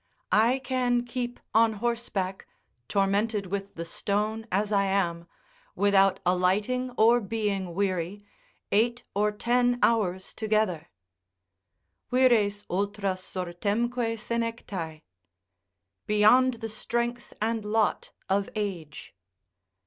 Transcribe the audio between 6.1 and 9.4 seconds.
alighting or being weary, eight or